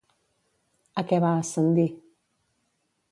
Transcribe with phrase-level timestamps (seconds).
[1.01, 1.87] A què va ascendir?